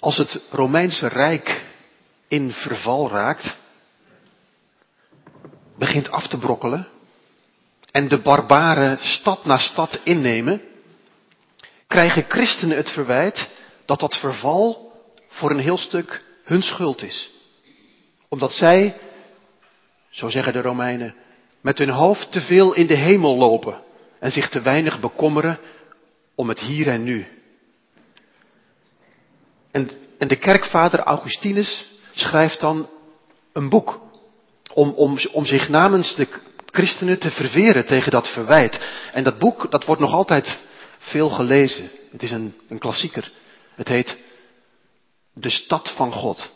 Als 0.00 0.16
het 0.16 0.40
Romeinse 0.50 1.06
Rijk 1.06 1.64
in 2.28 2.52
verval 2.52 3.10
raakt, 3.10 3.56
begint 5.78 6.10
af 6.10 6.28
te 6.28 6.38
brokkelen 6.38 6.88
en 7.90 8.08
de 8.08 8.18
barbaren 8.18 8.98
stad 9.00 9.44
na 9.44 9.58
stad 9.58 10.00
innemen, 10.04 10.62
krijgen 11.86 12.24
christenen 12.28 12.76
het 12.76 12.90
verwijt 12.90 13.50
dat 13.84 14.00
dat 14.00 14.16
verval 14.16 14.92
voor 15.28 15.50
een 15.50 15.58
heel 15.58 15.78
stuk 15.78 16.24
hun 16.44 16.62
schuld 16.62 17.02
is. 17.02 17.30
Omdat 18.28 18.52
zij, 18.52 18.96
zo 20.10 20.28
zeggen 20.28 20.52
de 20.52 20.62
Romeinen, 20.62 21.14
met 21.60 21.78
hun 21.78 21.90
hoofd 21.90 22.32
te 22.32 22.40
veel 22.40 22.72
in 22.72 22.86
de 22.86 22.96
hemel 22.96 23.36
lopen 23.36 23.82
en 24.18 24.32
zich 24.32 24.48
te 24.48 24.60
weinig 24.60 25.00
bekommeren 25.00 25.58
om 26.34 26.48
het 26.48 26.60
hier 26.60 26.88
en 26.88 27.02
nu. 27.02 27.39
En, 29.70 29.90
en 30.18 30.28
de 30.28 30.36
kerkvader 30.36 31.00
Augustinus 31.00 31.86
schrijft 32.14 32.60
dan 32.60 32.88
een 33.52 33.68
boek 33.68 34.00
om, 34.72 34.90
om, 34.90 35.18
om 35.32 35.44
zich 35.44 35.68
namens 35.68 36.14
de 36.14 36.28
christenen 36.66 37.18
te 37.18 37.30
verweren 37.30 37.86
tegen 37.86 38.10
dat 38.10 38.28
verwijt. 38.28 38.90
En 39.12 39.24
dat 39.24 39.38
boek, 39.38 39.70
dat 39.70 39.84
wordt 39.84 40.00
nog 40.00 40.12
altijd 40.12 40.64
veel 40.98 41.28
gelezen. 41.28 41.90
Het 42.10 42.22
is 42.22 42.30
een, 42.30 42.54
een 42.68 42.78
klassieker. 42.78 43.30
Het 43.74 43.88
heet 43.88 44.18
De 45.32 45.50
Stad 45.50 45.92
van 45.96 46.12
God. 46.12 46.50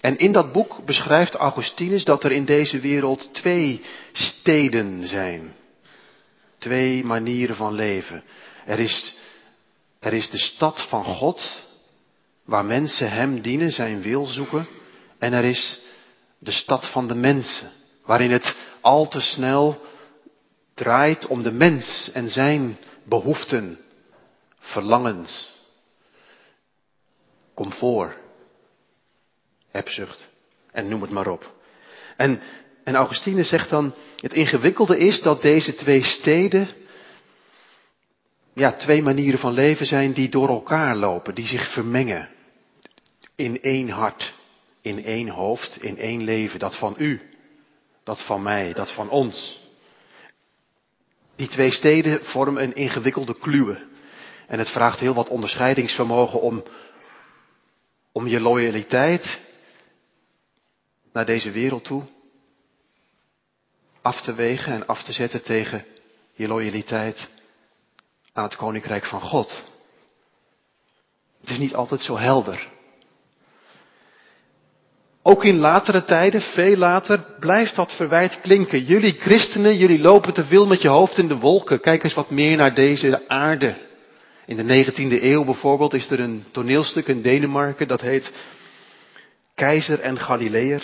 En 0.00 0.18
in 0.18 0.32
dat 0.32 0.52
boek 0.52 0.84
beschrijft 0.84 1.34
Augustinus 1.34 2.04
dat 2.04 2.24
er 2.24 2.32
in 2.32 2.44
deze 2.44 2.80
wereld 2.80 3.34
twee 3.34 3.84
steden 4.12 5.08
zijn. 5.08 5.54
Twee 6.58 7.04
manieren 7.04 7.56
van 7.56 7.74
leven. 7.74 8.22
Er 8.66 8.78
is, 8.78 9.14
er 9.98 10.12
is 10.12 10.30
de 10.30 10.38
stad 10.38 10.86
van 10.88 11.04
God, 11.04 11.60
waar 12.50 12.64
mensen 12.64 13.10
Hem 13.10 13.40
dienen, 13.40 13.72
Zijn 13.72 14.02
wil 14.02 14.26
zoeken. 14.26 14.66
En 15.18 15.32
er 15.32 15.44
is 15.44 15.80
de 16.38 16.50
stad 16.50 16.90
van 16.90 17.08
de 17.08 17.14
mensen, 17.14 17.70
waarin 18.04 18.30
het 18.30 18.56
al 18.80 19.08
te 19.08 19.20
snel 19.20 19.80
draait 20.74 21.26
om 21.26 21.42
de 21.42 21.52
mens 21.52 22.10
en 22.12 22.30
zijn 22.30 22.78
behoeften, 23.04 23.78
verlangens, 24.60 25.54
comfort, 27.54 28.16
hebzucht 29.70 30.28
en 30.72 30.88
noem 30.88 31.02
het 31.02 31.10
maar 31.10 31.28
op. 31.28 31.54
En, 32.16 32.40
en 32.84 32.94
Augustine 32.94 33.44
zegt 33.44 33.70
dan, 33.70 33.94
het 34.16 34.32
ingewikkelde 34.32 34.98
is 34.98 35.22
dat 35.22 35.42
deze 35.42 35.74
twee 35.74 36.04
steden, 36.04 36.68
ja, 38.54 38.72
twee 38.72 39.02
manieren 39.02 39.40
van 39.40 39.52
leven 39.52 39.86
zijn 39.86 40.12
die 40.12 40.28
door 40.28 40.48
elkaar 40.48 40.96
lopen, 40.96 41.34
die 41.34 41.46
zich 41.46 41.72
vermengen 41.72 42.38
in 43.40 43.62
één 43.62 43.88
hart, 43.88 44.34
in 44.80 45.04
één 45.04 45.28
hoofd, 45.28 45.82
in 45.82 45.98
één 45.98 46.22
leven, 46.22 46.58
dat 46.58 46.78
van 46.78 46.94
u, 46.98 47.20
dat 48.04 48.24
van 48.24 48.42
mij, 48.42 48.72
dat 48.72 48.92
van 48.92 49.10
ons. 49.10 49.60
Die 51.36 51.48
twee 51.48 51.72
steden 51.72 52.24
vormen 52.24 52.62
een 52.62 52.74
ingewikkelde 52.74 53.38
kluwe. 53.38 53.88
En 54.46 54.58
het 54.58 54.70
vraagt 54.70 55.00
heel 55.00 55.14
wat 55.14 55.28
onderscheidingsvermogen 55.28 56.40
om, 56.40 56.62
om 58.12 58.26
je 58.26 58.40
loyaliteit 58.40 59.40
naar 61.12 61.26
deze 61.26 61.50
wereld 61.50 61.84
toe 61.84 62.02
af 64.02 64.20
te 64.20 64.34
wegen 64.34 64.72
en 64.72 64.86
af 64.86 65.02
te 65.02 65.12
zetten 65.12 65.42
tegen 65.42 65.84
je 66.34 66.48
loyaliteit 66.48 67.28
aan 68.32 68.44
het 68.44 68.56
koninkrijk 68.56 69.06
van 69.06 69.20
God. 69.20 69.62
Het 71.40 71.50
is 71.50 71.58
niet 71.58 71.74
altijd 71.74 72.00
zo 72.00 72.16
helder. 72.16 72.68
Ook 75.22 75.44
in 75.44 75.56
latere 75.56 76.04
tijden, 76.04 76.40
veel 76.40 76.76
later, 76.76 77.20
blijft 77.38 77.76
dat 77.76 77.92
verwijt 77.92 78.40
klinken. 78.40 78.84
Jullie 78.84 79.16
christenen, 79.18 79.76
jullie 79.76 80.00
lopen 80.00 80.32
te 80.32 80.44
veel 80.44 80.66
met 80.66 80.82
je 80.82 80.88
hoofd 80.88 81.18
in 81.18 81.28
de 81.28 81.36
wolken. 81.38 81.80
Kijk 81.80 82.02
eens 82.02 82.14
wat 82.14 82.30
meer 82.30 82.56
naar 82.56 82.74
deze 82.74 83.28
aarde. 83.28 83.76
In 84.46 84.56
de 84.56 84.84
19e 84.84 85.22
eeuw 85.22 85.44
bijvoorbeeld 85.44 85.94
is 85.94 86.10
er 86.10 86.20
een 86.20 86.44
toneelstuk 86.50 87.06
in 87.06 87.22
Denemarken 87.22 87.88
dat 87.88 88.00
heet 88.00 88.32
Keizer 89.54 90.00
en 90.00 90.18
Galileer. 90.18 90.82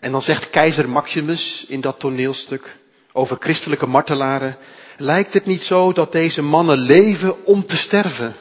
En 0.00 0.12
dan 0.12 0.22
zegt 0.22 0.50
keizer 0.50 0.88
Maximus 0.88 1.64
in 1.68 1.80
dat 1.80 2.00
toneelstuk 2.00 2.76
over 3.12 3.36
christelijke 3.40 3.86
martelaren, 3.86 4.56
lijkt 4.96 5.32
het 5.32 5.46
niet 5.46 5.62
zo 5.62 5.92
dat 5.92 6.12
deze 6.12 6.42
mannen 6.42 6.78
leven 6.78 7.44
om 7.44 7.66
te 7.66 7.76
sterven? 7.76 8.34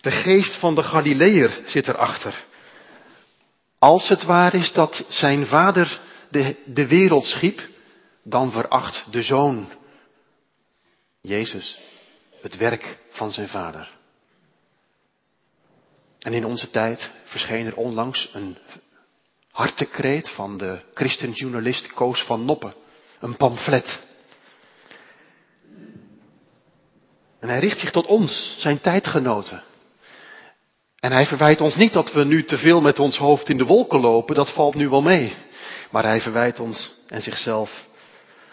De 0.00 0.10
geest 0.10 0.56
van 0.56 0.74
de 0.74 0.82
Galileer 0.82 1.58
zit 1.66 1.88
erachter. 1.88 2.44
Als 3.80 4.08
het 4.08 4.24
waar 4.24 4.54
is 4.54 4.72
dat 4.72 5.04
zijn 5.08 5.46
vader 5.46 6.00
de, 6.28 6.56
de 6.64 6.86
wereld 6.86 7.24
schiep, 7.24 7.68
dan 8.22 8.52
veracht 8.52 9.12
de 9.12 9.22
zoon, 9.22 9.68
Jezus, 11.20 11.80
het 12.40 12.56
werk 12.56 12.98
van 13.10 13.30
zijn 13.30 13.48
vader. 13.48 13.90
En 16.18 16.32
in 16.32 16.44
onze 16.44 16.70
tijd 16.70 17.10
verscheen 17.24 17.66
er 17.66 17.76
onlangs 17.76 18.30
een 18.32 18.58
hartekreet 19.50 20.30
van 20.30 20.58
de 20.58 20.82
christenjournalist 20.94 21.92
Koos 21.92 22.22
van 22.22 22.44
Noppen. 22.44 22.74
Een 23.20 23.36
pamflet. 23.36 24.00
En 27.38 27.48
hij 27.48 27.58
richt 27.58 27.80
zich 27.80 27.90
tot 27.90 28.06
ons, 28.06 28.56
zijn 28.58 28.80
tijdgenoten. 28.80 29.62
En 31.00 31.12
hij 31.12 31.26
verwijt 31.26 31.60
ons 31.60 31.76
niet 31.76 31.92
dat 31.92 32.12
we 32.12 32.24
nu 32.24 32.44
te 32.44 32.58
veel 32.58 32.80
met 32.80 32.98
ons 32.98 33.16
hoofd 33.16 33.48
in 33.48 33.56
de 33.56 33.64
wolken 33.64 34.00
lopen, 34.00 34.34
dat 34.34 34.52
valt 34.52 34.74
nu 34.74 34.88
wel 34.88 35.02
mee. 35.02 35.34
Maar 35.90 36.04
hij 36.04 36.20
verwijt 36.20 36.60
ons 36.60 36.92
en 37.08 37.22
zichzelf 37.22 37.88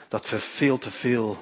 dat 0.07 0.29
we 0.29 0.39
veel 0.39 0.77
te 0.77 0.91
veel 0.91 1.37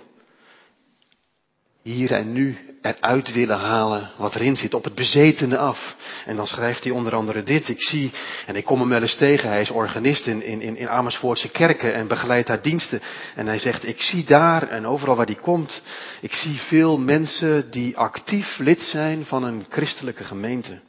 hier 1.81 2.11
en 2.11 2.33
nu 2.33 2.57
eruit 2.81 3.33
willen 3.33 3.57
halen 3.57 4.11
wat 4.17 4.35
erin 4.35 4.55
zit, 4.55 4.73
op 4.73 4.83
het 4.83 4.95
bezetene 4.95 5.57
af. 5.57 5.95
En 6.25 6.35
dan 6.35 6.47
schrijft 6.47 6.83
hij 6.83 6.93
onder 6.93 7.15
andere 7.15 7.43
dit. 7.43 7.67
Ik 7.67 7.83
zie, 7.83 8.11
en 8.45 8.55
ik 8.55 8.65
kom 8.65 8.79
hem 8.79 8.89
wel 8.89 9.01
eens 9.01 9.17
tegen, 9.17 9.49
hij 9.49 9.61
is 9.61 9.69
organist 9.69 10.25
in, 10.25 10.43
in, 10.43 10.77
in 10.77 10.89
Amersfoortse 10.89 11.49
kerken 11.49 11.93
en 11.93 12.07
begeleidt 12.07 12.47
daar 12.47 12.61
diensten. 12.61 13.01
En 13.35 13.47
hij 13.47 13.59
zegt, 13.59 13.87
ik 13.87 14.01
zie 14.01 14.23
daar 14.23 14.67
en 14.67 14.85
overal 14.85 15.15
waar 15.15 15.25
hij 15.25 15.35
komt, 15.35 15.81
ik 16.21 16.33
zie 16.33 16.59
veel 16.59 16.97
mensen 16.97 17.71
die 17.71 17.97
actief 17.97 18.57
lid 18.57 18.81
zijn 18.81 19.25
van 19.25 19.43
een 19.43 19.65
christelijke 19.69 20.23
gemeente. 20.23 20.81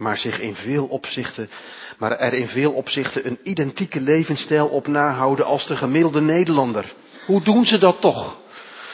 Maar 0.00 0.16
zich 0.16 0.40
in 0.40 0.54
veel 0.54 0.86
opzichten, 0.86 1.50
maar 1.98 2.18
er 2.18 2.32
in 2.32 2.48
veel 2.48 2.72
opzichten 2.72 3.26
een 3.26 3.38
identieke 3.42 4.00
levensstijl 4.00 4.66
op 4.66 4.86
nahouden 4.86 5.44
als 5.44 5.66
de 5.66 5.76
gemiddelde 5.76 6.20
Nederlander. 6.20 6.92
Hoe 7.26 7.42
doen 7.42 7.66
ze 7.66 7.78
dat 7.78 8.00
toch? 8.00 8.36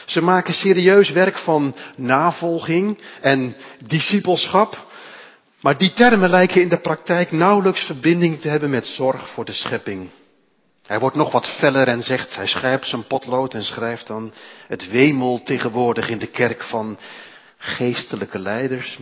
Ze 0.05 0.21
maken 0.21 0.53
serieus 0.53 1.09
werk 1.09 1.37
van 1.37 1.75
navolging 1.97 2.97
en 3.21 3.55
discipelschap. 3.85 4.85
Maar 5.61 5.77
die 5.77 5.93
termen 5.93 6.29
lijken 6.29 6.61
in 6.61 6.69
de 6.69 6.79
praktijk 6.79 7.31
nauwelijks 7.31 7.83
verbinding 7.83 8.41
te 8.41 8.49
hebben 8.49 8.69
met 8.69 8.87
zorg 8.87 9.29
voor 9.29 9.45
de 9.45 9.53
schepping. 9.53 10.09
Hij 10.87 10.99
wordt 10.99 11.15
nog 11.15 11.31
wat 11.31 11.47
feller 11.47 11.87
en 11.87 12.03
zegt, 12.03 12.35
hij 12.35 12.47
scherpt 12.47 12.87
zijn 12.87 13.07
potlood 13.07 13.53
en 13.53 13.63
schrijft 13.63 14.07
dan, 14.07 14.33
het 14.67 14.89
wemel 14.89 15.43
tegenwoordig 15.43 16.09
in 16.09 16.17
de 16.17 16.27
kerk 16.27 16.63
van 16.63 16.97
geestelijke 17.57 18.39
leiders, 18.39 18.99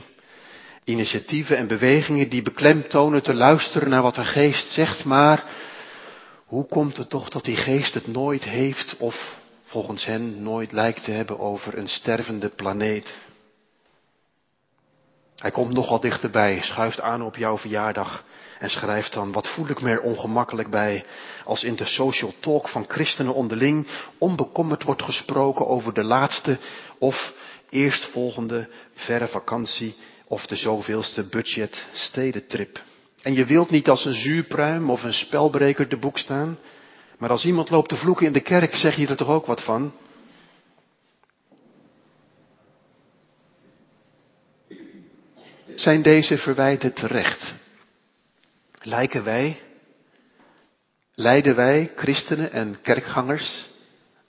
initiatieven 0.86 1.58
en 1.58 1.68
bewegingen 1.68 2.30
die 2.30 2.42
beklemtonen 2.42 3.24
te 3.24 3.34
luisteren 3.34 3.90
naar 3.90 4.02
wat 4.02 4.16
de 4.16 4.24
geest 4.24 4.72
zegt, 4.72 5.06
maar 5.06 5.44
hoe 6.46 6.68
komt 6.68 6.98
het 6.98 7.10
toch 7.10 7.30
dat 7.30 7.44
die 7.44 7.56
geest 7.56 7.94
het 7.94 8.08
nooit 8.08 8.44
heeft 8.44 8.96
of 8.98 9.40
volgens 9.64 10.06
hen 10.06 10.44
nooit 10.44 10.72
lijkt 10.72 11.04
te 11.04 11.12
hebben 11.12 11.40
over 11.40 11.78
een 11.78 11.88
stervende 11.88 12.50
planeet. 12.50 13.18
Hij 15.36 15.52
komt 15.52 15.74
nog 15.74 15.90
wat 15.90 16.02
dichterbij, 16.02 16.62
schuift 16.62 17.02
aan 17.02 17.22
op 17.22 17.36
jouw 17.36 17.58
verjaardag 17.58 18.24
en 18.60 18.70
schrijft 18.70 19.14
dan, 19.14 19.32
wat 19.32 19.50
voel 19.50 19.70
ik 19.70 19.82
me 19.82 19.92
er 19.92 20.02
ongemakkelijk 20.02 20.70
bij 20.70 21.06
als 21.46 21.64
in 21.64 21.76
de 21.76 21.86
social 21.86 22.34
talk 22.40 22.70
van 22.70 22.86
christenen 22.88 23.34
onderling 23.34 23.88
onbekommerd 24.18 24.84
wordt 24.84 25.04
gesproken 25.04 25.68
over 25.68 25.94
de 25.94 26.04
laatste 26.04 26.58
of 26.98 27.34
eerstvolgende 27.70 28.70
verre 28.94 29.28
vakantie 29.28 29.96
of 30.28 30.46
de 30.46 30.56
zoveelste 30.56 31.24
budget 31.24 31.86
stedentrip. 31.94 32.82
En 33.22 33.34
je 33.34 33.46
wilt 33.46 33.70
niet 33.70 33.90
als 33.90 34.06
een 34.06 34.14
zuurpruim 34.14 34.90
of 34.90 35.04
een 35.04 35.14
spelbreker 35.14 35.88
te 35.88 35.98
boek 35.98 36.18
staan, 36.18 36.58
maar 37.18 37.30
als 37.30 37.46
iemand 37.46 37.70
loopt 37.70 37.90
te 37.90 37.96
vloeken 37.96 38.26
in 38.26 38.34
de 38.34 38.42
kerk, 38.42 38.76
zeg 38.76 38.96
je 38.96 39.08
er 39.08 39.16
toch 39.16 39.28
ook 39.28 39.46
wat 39.46 39.64
van? 39.64 39.94
Zijn 45.76 46.02
deze 46.02 46.38
verwijten 46.38 46.94
terecht? 46.94 47.56
Lijken 48.82 49.24
wij, 49.24 49.58
leiden 51.14 51.56
wij, 51.56 51.92
christenen 51.96 52.52
en 52.52 52.82
kerkgangers, 52.82 53.66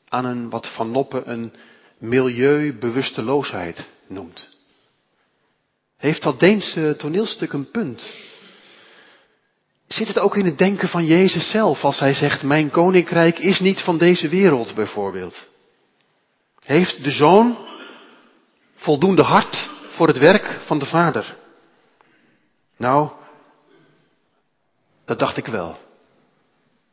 aan 0.08 0.24
een 0.24 0.50
wat 0.50 0.66
Van 0.74 0.90
Noppen 0.90 1.30
een 1.30 1.52
milieubewusteloosheid 1.98 3.86
noemt? 4.06 4.55
Heeft 5.96 6.22
dat 6.22 6.40
Deense 6.40 6.94
toneelstuk 6.98 7.52
een 7.52 7.70
punt? 7.70 8.02
Zit 9.86 10.08
het 10.08 10.18
ook 10.18 10.36
in 10.36 10.44
het 10.44 10.58
denken 10.58 10.88
van 10.88 11.04
Jezus 11.04 11.50
zelf 11.50 11.84
als 11.84 11.98
hij 11.98 12.14
zegt, 12.14 12.42
mijn 12.42 12.70
koninkrijk 12.70 13.38
is 13.38 13.60
niet 13.60 13.80
van 13.80 13.98
deze 13.98 14.28
wereld 14.28 14.74
bijvoorbeeld? 14.74 15.48
Heeft 16.64 17.04
de 17.04 17.10
zoon 17.10 17.56
voldoende 18.74 19.22
hart 19.22 19.70
voor 19.90 20.06
het 20.06 20.18
werk 20.18 20.60
van 20.66 20.78
de 20.78 20.86
vader? 20.86 21.36
Nou, 22.76 23.10
dat 25.04 25.18
dacht 25.18 25.36
ik 25.36 25.46
wel. 25.46 25.78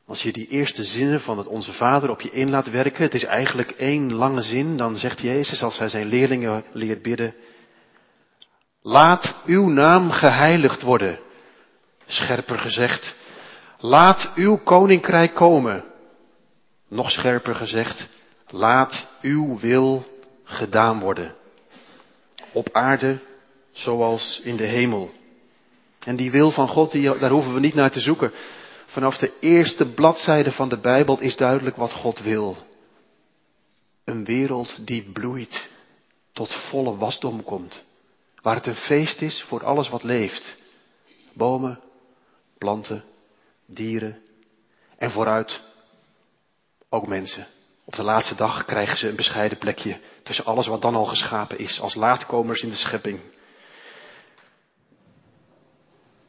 Als 0.06 0.24
je 0.24 0.32
die 0.32 0.48
eerste 0.48 0.84
zinnen 0.84 1.22
van 1.22 1.38
het 1.38 1.48
Onze 1.48 1.74
Vader 1.74 2.10
op 2.10 2.22
je 2.22 2.32
in 2.32 2.50
laat 2.50 2.70
werken, 2.70 3.04
het 3.04 3.14
is 3.14 3.24
eigenlijk 3.24 3.72
één 3.72 4.14
lange 4.14 4.42
zin, 4.42 4.78
dan 4.78 4.98
zegt 4.98 5.22
Jezus 5.22 5.64
als 5.64 5.78
hij 5.78 5.90
zijn 5.90 6.08
leerlingen 6.08 6.64
leert 6.72 7.02
bidden, 7.02 7.34
laat 8.83 9.35
uw 9.45 9.68
naam 9.68 10.12
geheiligd 10.12 10.81
worden. 10.81 11.19
Scherper 12.06 12.59
gezegd, 12.59 13.15
laat 13.80 14.31
uw 14.35 14.57
koninkrijk 14.57 15.33
komen. 15.33 15.83
Nog 16.88 17.12
scherper 17.12 17.56
gezegd, 17.56 18.09
laat 18.47 19.07
uw 19.21 19.59
wil 19.59 20.06
gedaan 20.44 21.00
worden. 21.00 21.35
Op 22.51 22.69
aarde 22.71 23.19
zoals 23.71 24.41
in 24.44 24.56
de 24.56 24.65
hemel. 24.65 25.12
En 26.00 26.15
die 26.15 26.31
wil 26.31 26.51
van 26.51 26.68
God, 26.68 26.91
daar 26.91 27.30
hoeven 27.30 27.53
we 27.53 27.59
niet 27.59 27.74
naar 27.74 27.91
te 27.91 28.00
zoeken. 28.00 28.31
Vanaf 28.85 29.18
de 29.18 29.31
eerste 29.39 29.85
bladzijde 29.85 30.51
van 30.51 30.69
de 30.69 30.77
Bijbel 30.77 31.19
is 31.19 31.35
duidelijk 31.35 31.75
wat 31.75 31.94
God 31.94 32.19
wil. 32.19 32.57
Een 34.03 34.25
wereld 34.25 34.88
die 34.88 35.12
bloeit, 35.13 35.69
tot 36.33 36.53
volle 36.53 36.97
wasdom 36.97 37.44
komt. 37.44 37.83
Waar 38.44 38.56
het 38.56 38.68
een 38.68 38.75
feest 38.75 39.22
is 39.22 39.44
voor 39.48 39.66
alles 39.66 39.90
wat 39.90 40.04
leeft. 40.04 40.56
Bomen, 41.34 41.80
planten, 42.57 43.04
dieren 43.66 44.22
en 44.98 45.12
vooruit 45.12 45.62
ook 46.90 47.07
mensen. 47.07 47.48
Op 47.86 47.95
de 47.95 48.04
laatste 48.04 48.36
dag 48.36 48.66
krijgen 48.66 48.98
ze 48.98 49.07
een 49.07 49.16
bescheiden 49.16 49.57
plekje 49.57 50.00
tussen 50.24 50.45
alles 50.45 50.68
wat 50.68 50.81
dan 50.81 50.95
al 50.95 51.06
geschapen 51.06 51.57
is, 51.57 51.80
als 51.80 51.95
laatkomers 51.95 52.62
in 52.62 52.69
de 52.69 52.75
schepping. 52.75 53.19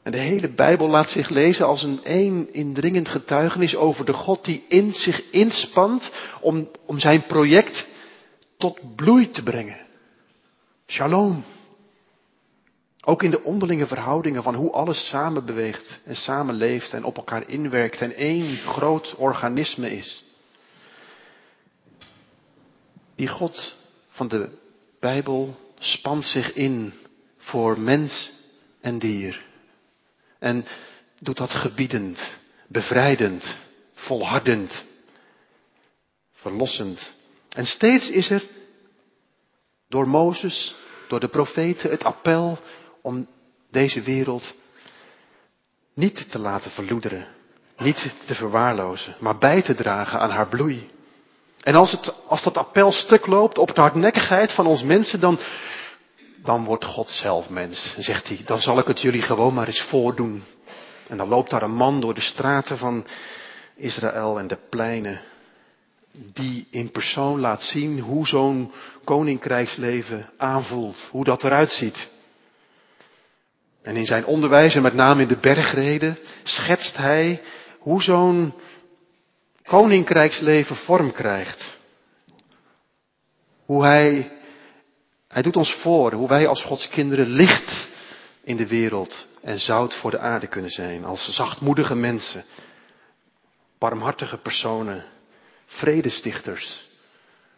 En 0.03 0.13
de 0.13 0.19
hele 0.19 0.49
Bijbel 0.49 0.89
laat 0.89 1.11
zich 1.11 1.29
lezen 1.29 1.67
als 1.67 1.83
een 1.83 2.05
één 2.05 2.53
indringend 2.53 3.09
getuigenis 3.09 3.77
over 3.77 4.05
de 4.05 4.13
God 4.13 4.45
die 4.45 4.65
in 4.69 4.93
zich 4.93 5.31
inspant 5.31 6.13
om, 6.41 6.71
om 6.87 6.99
zijn 6.99 7.27
project 7.27 7.87
tot 8.57 8.97
bloei 8.97 9.31
te 9.31 9.43
brengen. 9.43 9.87
Shalom. 10.87 11.45
Ook 13.05 13.23
in 13.23 13.31
de 13.31 13.43
onderlinge 13.43 13.87
verhoudingen 13.87 14.43
van 14.43 14.55
hoe 14.55 14.71
alles 14.71 15.09
samen 15.09 15.45
beweegt 15.45 16.01
en 16.05 16.17
samenleeft 16.17 16.93
en 16.93 17.05
op 17.05 17.17
elkaar 17.17 17.49
inwerkt 17.49 18.01
en 18.01 18.15
één 18.15 18.57
groot 18.57 19.15
organisme 19.17 19.97
is. 19.97 20.25
Die 23.17 23.29
God 23.29 23.77
van 24.09 24.29
de 24.29 24.49
Bijbel 25.01 25.57
spant 25.79 26.25
zich 26.25 26.55
in 26.55 26.93
voor 27.37 27.81
mens 27.81 28.31
en 28.81 28.99
dier. 28.99 29.45
En 30.39 30.65
doet 31.19 31.37
dat 31.37 31.51
gebiedend, 31.51 32.33
bevrijdend, 32.69 33.57
volhardend, 33.95 34.85
verlossend. 36.33 37.13
En 37.49 37.67
steeds 37.67 38.11
is 38.11 38.31
er 38.31 38.45
door 39.89 40.09
Mozes, 40.09 40.75
door 41.09 41.21
de 41.21 41.29
profeten 41.29 41.91
het 41.91 42.05
appel 42.05 42.59
om 43.05 43.27
deze 43.71 44.01
wereld 44.01 44.55
niet 45.95 46.31
te 46.31 46.39
laten 46.39 46.71
verloederen, 46.71 47.27
niet 47.77 48.15
te 48.27 48.35
verwaarlozen, 48.35 49.17
maar 49.21 49.39
bij 49.39 49.63
te 49.63 49.75
dragen 49.75 50.21
aan 50.21 50.31
haar 50.31 50.49
bloei. 50.49 50.91
En 51.63 51.75
als, 51.75 51.91
het, 51.91 52.15
als 52.27 52.43
dat 52.43 52.57
appel 52.57 52.93
stuk 52.93 53.27
loopt 53.27 53.59
op 53.59 53.75
de 53.75 53.81
hardnekkigheid 53.81 54.53
van 54.53 54.67
ons 54.67 54.83
mensen, 54.83 55.21
dan, 55.21 55.39
dan 56.43 56.65
wordt 56.65 56.85
God 56.85 57.09
zelf 57.09 57.49
mens. 57.49 57.95
En 57.97 58.05
zegt 58.05 58.29
hij, 58.29 58.41
dan 58.45 58.61
zal 58.61 58.79
ik 58.79 58.87
het 58.87 59.01
jullie 59.01 59.23
gewoon 59.23 59.55
maar 59.55 59.67
eens 59.67 59.83
voordoen. 59.83 60.43
En 61.09 61.17
dan 61.17 61.29
loopt 61.29 61.51
daar 61.51 61.63
een 61.63 61.75
man 61.75 62.01
door 62.01 62.15
de 62.15 62.21
straten 62.21 62.79
van 62.79 63.07
Israël 63.77 64.39
en 64.39 64.47
de 64.47 64.59
pleinen, 64.71 65.21
die 66.13 66.67
in 66.71 66.91
persoon 66.91 67.41
laat 67.41 67.63
zien 67.63 68.01
hoe 68.01 68.27
zo'n 68.27 68.73
koninkrijksleven 69.05 70.31
aanvoelt, 70.37 71.09
hoe 71.11 71.25
dat 71.25 71.45
eruit 71.45 71.71
ziet. 71.71 72.13
En 73.85 73.97
in 73.97 74.07
zijn 74.07 74.25
onderwijs, 74.25 74.75
en 74.75 74.83
met 74.83 74.95
name 74.95 75.23
in 75.23 75.29
de 75.29 75.37
bergreden, 75.37 76.19
schetst 76.43 76.97
hij 76.97 77.43
hoe 77.79 78.03
zo'n 78.03 78.55
koninkrijksleven 79.63 80.77
vorm 80.77 81.13
krijgt. 81.13 81.79
Hoe 83.65 83.85
hij, 83.85 84.33
hij 85.29 85.43
doet 85.43 85.57
ons 85.57 85.75
voor, 85.75 86.13
hoe 86.13 86.29
wij 86.29 86.47
als 86.47 86.65
Gods 86.65 86.89
kinderen 86.89 87.27
licht 87.27 87.89
in 88.45 88.57
de 88.57 88.67
wereld 88.67 89.27
en 89.43 89.61
zout 89.61 89.97
voor 89.97 90.11
de 90.11 90.19
aarde 90.19 90.47
kunnen 90.47 90.71
zijn. 90.71 91.05
Als 91.05 91.35
zachtmoedige 91.35 91.95
mensen, 91.95 92.45
barmhartige 93.79 94.39
personen, 94.39 95.05
vredestichters, 95.67 96.89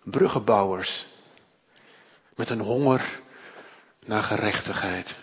bruggenbouwers, 0.05 1.07
met 2.35 2.51
een 2.51 2.61
honger 2.61 3.21
naar 4.05 4.23
gerechtigheid. 4.23 5.17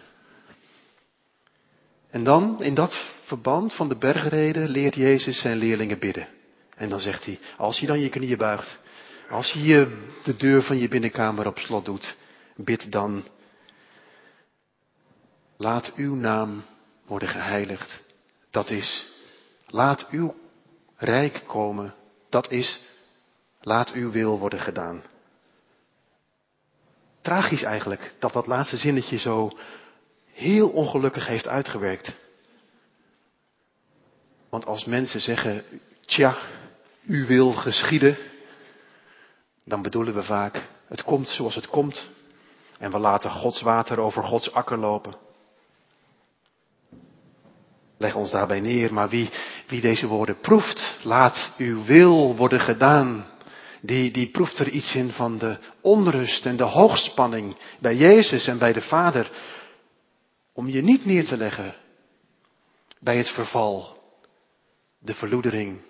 En 2.13 2.23
dan, 2.23 2.63
in 2.63 2.73
dat 2.73 3.05
verband 3.25 3.73
van 3.73 3.89
de 3.89 3.97
bergreden, 3.97 4.69
leert 4.69 4.95
Jezus 4.95 5.39
zijn 5.39 5.57
leerlingen 5.57 5.99
bidden. 5.99 6.27
En 6.75 6.89
dan 6.89 6.99
zegt 6.99 7.25
hij, 7.25 7.39
als 7.57 7.79
je 7.79 7.85
dan 7.85 7.99
je 7.99 8.09
knieën 8.09 8.37
buigt, 8.37 8.77
als 9.29 9.51
je 9.51 10.03
de 10.23 10.35
deur 10.35 10.61
van 10.63 10.77
je 10.77 10.87
binnenkamer 10.87 11.47
op 11.47 11.57
slot 11.57 11.85
doet, 11.85 12.15
bid 12.55 12.91
dan, 12.91 13.23
laat 15.57 15.93
uw 15.95 16.15
naam 16.15 16.63
worden 17.05 17.29
geheiligd. 17.29 18.01
Dat 18.51 18.69
is, 18.69 19.11
laat 19.67 20.07
uw 20.09 20.35
rijk 20.97 21.43
komen. 21.47 21.93
Dat 22.29 22.51
is, 22.51 22.81
laat 23.61 23.91
uw 23.91 24.11
wil 24.11 24.39
worden 24.39 24.59
gedaan. 24.59 25.03
Tragisch 27.21 27.63
eigenlijk 27.63 28.13
dat 28.19 28.33
dat 28.33 28.47
laatste 28.47 28.77
zinnetje 28.77 29.17
zo 29.17 29.51
heel 30.33 30.69
ongelukkig 30.69 31.27
heeft 31.27 31.47
uitgewerkt. 31.47 32.15
Want 34.49 34.65
als 34.65 34.85
mensen 34.85 35.21
zeggen, 35.21 35.63
tja, 36.05 36.37
u 37.05 37.25
wil 37.25 37.51
geschieden, 37.51 38.17
dan 39.65 39.81
bedoelen 39.81 40.13
we 40.13 40.23
vaak, 40.23 40.61
het 40.87 41.03
komt 41.03 41.29
zoals 41.29 41.55
het 41.55 41.67
komt. 41.67 42.09
En 42.77 42.91
we 42.91 42.97
laten 42.97 43.31
Gods 43.31 43.61
water 43.61 43.99
over 43.99 44.23
Gods 44.23 44.53
akker 44.53 44.77
lopen. 44.77 45.15
Leg 47.97 48.15
ons 48.15 48.31
daarbij 48.31 48.59
neer, 48.59 48.93
maar 48.93 49.09
wie, 49.09 49.29
wie 49.67 49.81
deze 49.81 50.07
woorden 50.07 50.39
proeft, 50.39 50.97
laat 51.03 51.53
uw 51.57 51.83
wil 51.83 52.35
worden 52.35 52.59
gedaan. 52.59 53.25
Die, 53.81 54.11
die 54.11 54.27
proeft 54.27 54.59
er 54.59 54.69
iets 54.69 54.95
in 54.95 55.11
van 55.11 55.37
de 55.37 55.57
onrust 55.81 56.45
en 56.45 56.57
de 56.57 56.63
hoogspanning 56.63 57.55
bij 57.79 57.95
Jezus 57.95 58.47
en 58.47 58.57
bij 58.57 58.73
de 58.73 58.81
Vader. 58.81 59.31
Om 60.53 60.67
je 60.67 60.81
niet 60.81 61.05
neer 61.05 61.25
te 61.25 61.37
leggen 61.37 61.75
bij 62.99 63.17
het 63.17 63.29
verval, 63.29 63.97
de 64.99 65.13
verloedering, 65.13 65.81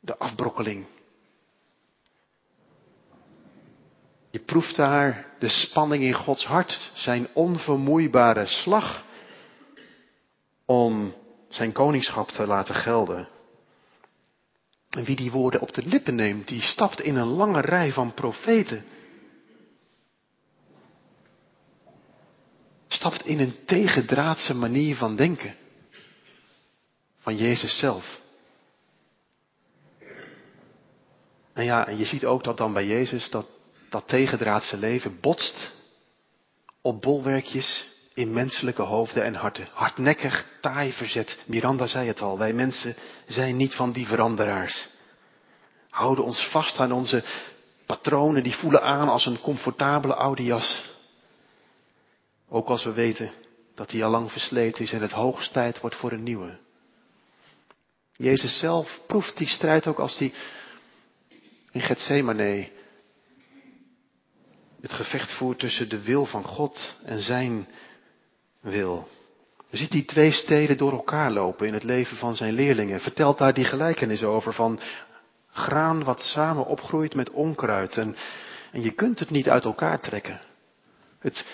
de 0.00 0.16
afbrokkeling. 0.16 0.86
Je 4.30 4.38
proeft 4.38 4.76
daar 4.76 5.26
de 5.38 5.48
spanning 5.48 6.02
in 6.02 6.12
Gods 6.12 6.46
hart, 6.46 6.90
zijn 6.94 7.28
onvermoeibare 7.32 8.46
slag 8.46 9.04
om 10.64 11.14
zijn 11.48 11.72
koningschap 11.72 12.28
te 12.28 12.46
laten 12.46 12.74
gelden. 12.74 13.28
En 14.90 15.04
wie 15.04 15.16
die 15.16 15.30
woorden 15.30 15.60
op 15.60 15.74
de 15.74 15.86
lippen 15.86 16.14
neemt, 16.14 16.48
die 16.48 16.60
stapt 16.60 17.00
in 17.00 17.16
een 17.16 17.28
lange 17.28 17.60
rij 17.60 17.92
van 17.92 18.14
profeten. 18.14 18.84
Stapt 22.92 23.26
in 23.26 23.40
een 23.40 23.56
tegendraadse 23.66 24.54
manier 24.54 24.96
van 24.96 25.16
denken. 25.16 25.54
Van 27.18 27.36
Jezus 27.36 27.78
zelf. 27.78 28.20
En 31.52 31.64
ja, 31.64 31.86
en 31.86 31.98
je 31.98 32.04
ziet 32.04 32.24
ook 32.24 32.44
dat 32.44 32.56
dan 32.56 32.72
bij 32.72 32.86
Jezus 32.86 33.30
dat, 33.30 33.46
dat 33.88 34.08
tegendraadse 34.08 34.76
leven 34.76 35.20
botst 35.20 35.72
op 36.80 37.02
bolwerkjes 37.02 37.86
in 38.14 38.32
menselijke 38.32 38.82
hoofden 38.82 39.24
en 39.24 39.34
harten. 39.34 39.68
Hardnekkig, 39.72 40.46
taai 40.60 40.92
verzet. 40.92 41.38
Miranda 41.46 41.86
zei 41.86 42.06
het 42.06 42.20
al, 42.20 42.38
wij 42.38 42.52
mensen 42.52 42.96
zijn 43.26 43.56
niet 43.56 43.74
van 43.74 43.92
die 43.92 44.06
veranderaars. 44.06 44.88
Houden 45.90 46.24
ons 46.24 46.48
vast 46.48 46.78
aan 46.78 46.92
onze 46.92 47.24
patronen, 47.86 48.42
die 48.42 48.56
voelen 48.56 48.82
aan 48.82 49.08
als 49.08 49.26
een 49.26 49.40
comfortabele 49.40 50.14
oude 50.14 50.44
jas. 50.44 50.91
Ook 52.54 52.68
als 52.68 52.84
we 52.84 52.92
weten 52.92 53.32
dat 53.74 53.90
die 53.90 54.04
al 54.04 54.10
lang 54.10 54.32
versleten 54.32 54.84
is 54.84 54.92
en 54.92 55.00
het 55.00 55.10
hoogst 55.10 55.52
tijd 55.52 55.80
wordt 55.80 55.96
voor 55.96 56.12
een 56.12 56.22
nieuwe. 56.22 56.58
Jezus 58.16 58.58
zelf 58.58 59.00
proeft 59.06 59.36
die 59.36 59.48
strijd 59.48 59.86
ook 59.86 59.98
als 59.98 60.18
hij 60.18 60.32
in 61.70 61.80
Gethsemane 61.80 62.68
het 64.80 64.92
gevecht 64.92 65.32
voert 65.32 65.58
tussen 65.58 65.88
de 65.88 66.02
wil 66.02 66.24
van 66.24 66.44
God 66.44 66.96
en 67.04 67.20
zijn 67.20 67.68
wil. 68.60 69.08
Je 69.68 69.76
ziet 69.76 69.90
die 69.90 70.04
twee 70.04 70.32
steden 70.32 70.76
door 70.76 70.92
elkaar 70.92 71.30
lopen 71.30 71.66
in 71.66 71.74
het 71.74 71.82
leven 71.82 72.16
van 72.16 72.36
zijn 72.36 72.52
leerlingen. 72.52 73.00
Vertelt 73.00 73.38
daar 73.38 73.54
die 73.54 73.64
gelijkenis 73.64 74.22
over 74.22 74.52
van 74.54 74.80
graan 75.50 76.04
wat 76.04 76.20
samen 76.20 76.66
opgroeit 76.66 77.14
met 77.14 77.30
onkruid. 77.30 77.96
En, 77.96 78.16
en 78.72 78.82
je 78.82 78.90
kunt 78.90 79.18
het 79.18 79.30
niet 79.30 79.48
uit 79.48 79.64
elkaar 79.64 80.00
trekken. 80.00 80.40
Het, 81.18 81.44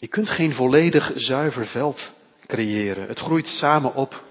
je 0.00 0.08
kunt 0.08 0.30
geen 0.30 0.52
volledig 0.52 1.12
zuiver 1.14 1.66
veld 1.66 2.12
creëren. 2.46 3.08
Het 3.08 3.18
groeit 3.18 3.46
samen 3.46 3.94
op. 3.94 4.24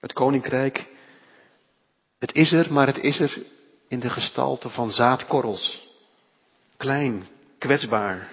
Het 0.00 0.12
koninkrijk, 0.12 0.86
het 2.18 2.34
is 2.34 2.52
er, 2.52 2.72
maar 2.72 2.86
het 2.86 2.98
is 2.98 3.20
er 3.20 3.38
in 3.88 4.00
de 4.00 4.10
gestalte 4.10 4.68
van 4.68 4.90
zaadkorrels. 4.90 5.88
Klein, 6.76 7.26
kwetsbaar, 7.58 8.28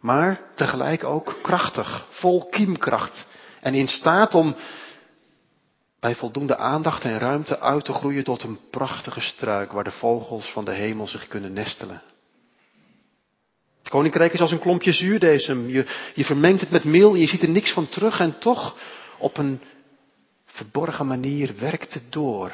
maar 0.00 0.40
tegelijk 0.54 1.04
ook 1.04 1.34
krachtig, 1.42 2.06
vol 2.10 2.48
kiemkracht 2.48 3.26
en 3.60 3.74
in 3.74 3.88
staat 3.88 4.34
om 4.34 4.56
bij 6.00 6.14
voldoende 6.14 6.56
aandacht 6.56 7.04
en 7.04 7.18
ruimte 7.18 7.60
uit 7.60 7.84
te 7.84 7.92
groeien 7.92 8.24
tot 8.24 8.42
een 8.42 8.60
prachtige 8.70 9.20
struik 9.20 9.72
waar 9.72 9.84
de 9.84 9.90
vogels 9.90 10.52
van 10.52 10.64
de 10.64 10.72
hemel 10.72 11.06
zich 11.06 11.26
kunnen 11.26 11.52
nestelen. 11.52 12.02
Het 13.84 13.92
koninkrijk 13.92 14.32
is 14.32 14.40
als 14.40 14.50
een 14.50 14.58
klompje 14.58 14.92
zuurdesem. 14.92 15.68
Je, 15.68 15.86
je 16.14 16.24
vermengt 16.24 16.60
het 16.60 16.70
met 16.70 16.84
meel 16.84 17.14
je 17.14 17.26
ziet 17.26 17.42
er 17.42 17.48
niks 17.48 17.72
van 17.72 17.88
terug 17.88 18.20
en 18.20 18.38
toch 18.38 18.76
op 19.18 19.36
een 19.36 19.60
verborgen 20.46 21.06
manier 21.06 21.54
werkt 21.58 21.94
het 21.94 22.12
door. 22.12 22.52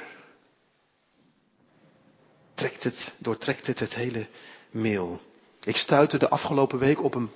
Trekt 2.55 2.83
het, 2.83 3.15
doortrekt 3.19 3.67
het 3.67 3.79
het 3.79 3.95
hele 3.95 4.27
meel. 4.71 5.21
Ik 5.65 5.77
stuitte 5.77 6.19
de 6.19 6.29
afgelopen 6.29 6.79
week 6.79 7.03
op, 7.03 7.15
een, 7.15 7.31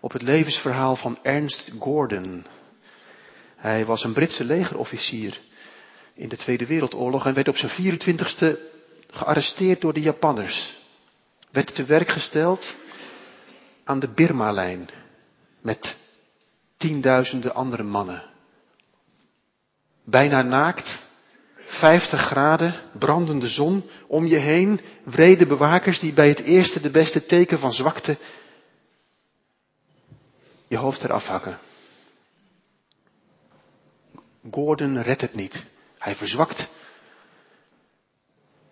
op 0.00 0.12
het 0.12 0.22
levensverhaal 0.22 0.96
van 0.96 1.18
Ernst 1.22 1.72
Gordon. 1.78 2.44
Hij 3.56 3.86
was 3.86 4.04
een 4.04 4.12
Britse 4.12 4.44
legerofficier 4.44 5.40
in 6.14 6.28
de 6.28 6.36
Tweede 6.36 6.66
Wereldoorlog 6.66 7.26
en 7.26 7.34
werd 7.34 7.48
op 7.48 7.56
zijn 7.56 8.00
24ste 8.00 8.58
gearresteerd 9.10 9.80
door 9.80 9.92
de 9.92 10.00
Japanners. 10.00 10.76
Werd 11.50 11.74
te 11.74 11.84
werk 11.84 12.08
gesteld 12.08 12.74
aan 13.88 13.98
de 13.98 14.08
Birma-lijn 14.08 14.88
met 15.60 15.96
tienduizenden 16.76 17.54
andere 17.54 17.82
mannen. 17.82 18.22
Bijna 20.04 20.42
naakt, 20.42 21.06
50 21.56 22.20
graden, 22.20 22.74
brandende 22.98 23.48
zon, 23.48 23.84
om 24.06 24.26
je 24.26 24.36
heen 24.36 24.80
wrede 25.04 25.46
bewakers 25.46 25.98
die 25.98 26.12
bij 26.12 26.28
het 26.28 26.38
eerste 26.38 26.80
de 26.80 26.90
beste 26.90 27.26
teken 27.26 27.58
van 27.58 27.72
zwakte 27.72 28.16
je 30.66 30.76
hoofd 30.76 31.02
eraf 31.02 31.24
hakken. 31.24 31.58
Gordon 34.50 35.02
redt 35.02 35.20
het 35.20 35.34
niet. 35.34 35.64
Hij 35.98 36.14
verzwakt 36.14 36.68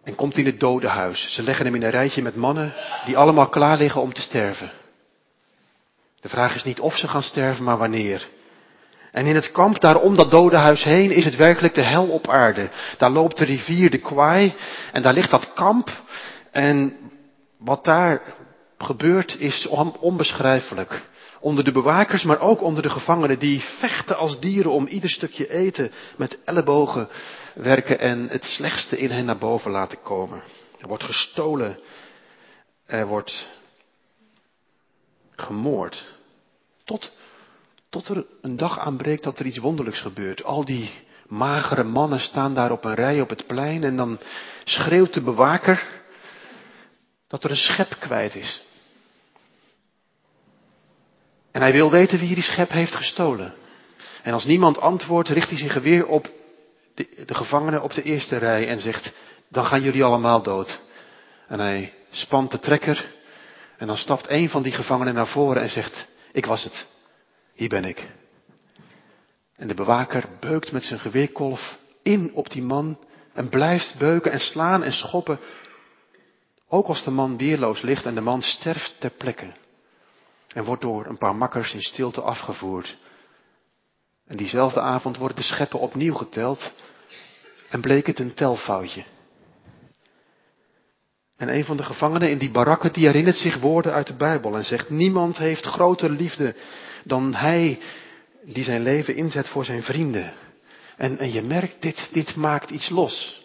en 0.03 0.15
komt 0.15 0.37
in 0.37 0.47
het 0.47 0.61
dodenhuis. 0.61 1.35
Ze 1.35 1.43
leggen 1.43 1.65
hem 1.65 1.75
in 1.75 1.83
een 1.83 1.91
rijtje 1.91 2.23
met 2.23 2.37
mannen 2.37 2.75
die 3.05 3.17
allemaal 3.17 3.49
klaar 3.49 3.77
liggen 3.77 4.01
om 4.01 4.13
te 4.13 4.21
sterven. 4.21 4.71
De 6.27 6.33
vraag 6.33 6.55
is 6.55 6.65
niet 6.65 6.81
of 6.81 6.97
ze 6.97 7.09
gaan 7.09 7.23
sterven, 7.23 7.65
maar 7.65 7.79
wanneer. 7.79 8.29
En 9.13 9.27
in 9.27 9.35
het 9.35 9.53
kamp 9.53 9.81
daar 9.81 9.97
om 9.97 10.17
dat 10.17 10.31
dodenhuis 10.31 10.85
heen 10.85 11.11
is 11.11 11.25
het 11.25 11.37
werkelijk 11.37 11.75
de 11.75 11.83
hel 11.83 12.09
op 12.09 12.29
aarde. 12.29 12.71
Daar 12.99 13.11
loopt 13.11 13.39
de 13.39 13.45
rivier 13.45 13.91
de 13.91 13.99
Kwai 13.99 14.55
en 14.93 15.03
daar 15.03 15.13
ligt 15.13 15.31
dat 15.31 15.53
kamp. 15.53 15.91
En 16.51 16.97
wat 17.59 17.85
daar 17.85 18.35
gebeurt 18.79 19.39
is 19.39 19.67
onbeschrijfelijk. 20.01 21.03
Onder 21.41 21.65
de 21.65 21.73
bewakers, 21.73 22.23
maar 22.23 22.41
ook 22.41 22.63
onder 22.63 22.83
de 22.83 22.91
gevangenen 22.91 23.39
die 23.39 23.61
vechten 23.61 24.17
als 24.17 24.41
dieren 24.41 24.71
om 24.71 24.87
ieder 24.87 25.11
stukje 25.11 25.51
eten 25.51 25.93
met 26.17 26.39
ellebogen 26.45 27.09
werken 27.55 27.99
en 27.99 28.29
het 28.29 28.45
slechtste 28.45 28.99
in 28.99 29.11
hen 29.11 29.25
naar 29.25 29.39
boven 29.39 29.71
laten 29.71 30.03
komen. 30.03 30.43
Er 30.81 30.89
wordt 30.89 31.05
gestolen. 31.05 31.79
Er 32.87 33.07
wordt 33.07 33.47
gemoord. 35.37 36.15
Tot, 36.87 37.13
tot 37.89 38.09
er 38.09 38.27
een 38.41 38.57
dag 38.57 38.79
aanbreekt 38.79 39.23
dat 39.23 39.39
er 39.39 39.47
iets 39.47 39.59
wonderlijks 39.59 40.01
gebeurt. 40.01 40.45
Al 40.45 40.65
die 40.65 40.91
magere 41.27 41.85
mannen 41.85 42.21
staan 42.21 42.55
daar 42.55 42.71
op 42.71 42.85
een 42.85 42.95
rij 42.95 43.21
op 43.21 43.29
het 43.29 43.47
plein 43.47 43.85
en 43.85 43.97
dan 43.97 44.19
schreeuwt 44.65 45.15
de 45.15 45.21
bewaker 45.21 45.87
dat 47.29 47.45
er 47.45 47.51
een 47.51 47.57
schep 47.57 47.97
kwijt 48.01 48.35
is. 48.35 48.63
En 51.51 51.61
hij 51.61 51.73
wil 51.73 51.91
weten 51.91 52.19
wie 52.19 52.35
die 52.35 52.43
schep 52.43 52.71
heeft 52.71 52.95
gestolen. 52.95 53.55
En 54.23 54.33
als 54.33 54.45
niemand 54.45 54.81
antwoordt, 54.81 55.29
richt 55.29 55.49
hij 55.49 55.59
zich 55.59 55.75
weer 55.75 56.07
op 56.07 56.31
de, 56.95 57.25
de 57.27 57.35
gevangenen 57.35 57.83
op 57.83 57.93
de 57.93 58.03
eerste 58.03 58.37
rij 58.37 58.69
en 58.69 58.81
zegt, 58.81 59.15
dan 59.49 59.65
gaan 59.65 59.83
jullie 59.83 60.05
allemaal 60.05 60.43
dood. 60.43 60.81
En 61.49 61.61
hij 61.61 61.93
spant 62.11 62.51
de 62.51 62.59
trekker 62.59 63.15
en 63.79 63.87
dan 63.87 63.97
stapt 63.97 64.31
een 64.31 64.49
van 64.49 64.63
die 64.63 64.73
gevangenen 64.73 65.15
naar 65.15 65.27
voren 65.27 65.63
en 65.63 65.71
zegt, 65.71 66.07
ik 66.37 66.47
was 66.47 66.65
het. 66.65 66.87
Hier 67.55 67.69
ben 67.69 67.85
ik. 67.85 68.15
En 69.57 69.69
de 69.69 69.75
bewaker 69.75 70.29
beukt 70.41 70.73
met 70.73 70.85
zijn 70.85 71.01
geweerkolf 71.01 71.79
in 72.03 72.35
op 72.35 72.51
die 72.51 72.63
man 72.63 72.99
en 73.33 73.49
blijft 73.49 73.99
beuken 73.99 74.33
en 74.33 74.41
slaan 74.41 74.83
en 74.83 74.93
schoppen. 74.93 75.39
Ook 76.69 76.87
als 76.87 77.05
de 77.05 77.11
man 77.11 77.37
weerloos 77.37 77.83
ligt 77.83 78.05
en 78.05 78.15
de 78.15 78.21
man 78.21 78.43
sterft 78.43 78.95
ter 79.01 79.11
plekke. 79.11 79.53
En 80.55 80.65
wordt 80.65 80.83
door 80.83 81.07
een 81.07 81.19
paar 81.19 81.37
makkers 81.37 81.75
in 81.75 81.83
stilte 81.83 82.21
afgevoerd. 82.21 82.97
En 84.27 84.37
diezelfde 84.37 84.81
avond 84.81 85.17
worden 85.17 85.37
de 85.37 85.43
scheppen 85.43 85.81
opnieuw 85.81 86.15
geteld 86.15 86.73
en 87.71 87.81
bleek 87.81 88.07
het 88.07 88.19
een 88.19 88.35
telfoutje. 88.35 89.05
En 91.37 91.55
een 91.55 91.65
van 91.65 91.77
de 91.77 91.83
gevangenen 91.83 92.31
in 92.31 92.39
die 92.39 92.51
barakken, 92.51 92.93
die 92.93 93.07
herinnert 93.07 93.37
zich 93.37 93.59
woorden 93.61 93.93
uit 93.93 94.07
de 94.07 94.17
Bijbel 94.17 94.57
en 94.57 94.65
zegt, 94.65 94.91
niemand 94.91 95.37
heeft 95.37 95.67
grotere 95.67 96.13
liefde 96.13 96.55
dan 97.05 97.35
hij 97.35 97.79
die 98.43 98.65
zijn 98.65 98.83
leven 98.83 99.15
inzet 99.15 99.49
voor 99.49 99.65
zijn 99.65 99.83
vrienden. 99.83 100.33
En, 100.97 101.19
en 101.19 101.33
je 101.33 101.43
merkt, 101.43 101.83
dit, 101.83 102.09
dit 102.13 102.37
maakt 102.37 102.71
iets 102.71 102.89
los. 102.89 103.45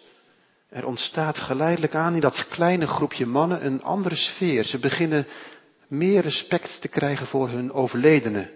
Er 0.68 0.86
ontstaat 0.86 1.38
geleidelijk 1.38 1.94
aan 1.94 2.14
in 2.14 2.20
dat 2.20 2.46
kleine 2.48 2.86
groepje 2.86 3.26
mannen 3.26 3.66
een 3.66 3.82
andere 3.82 4.16
sfeer. 4.16 4.64
Ze 4.64 4.78
beginnen 4.78 5.26
meer 5.88 6.22
respect 6.22 6.80
te 6.80 6.88
krijgen 6.88 7.26
voor 7.26 7.48
hun 7.48 7.72
overledenen. 7.72 8.50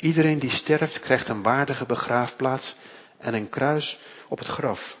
Iedereen 0.00 0.38
die 0.38 0.50
sterft 0.50 1.00
krijgt 1.00 1.28
een 1.28 1.42
waardige 1.42 1.86
begraafplaats 1.86 2.74
en 3.18 3.34
een 3.34 3.48
kruis 3.48 3.98
op 4.28 4.38
het 4.38 4.48
graf. 4.48 4.96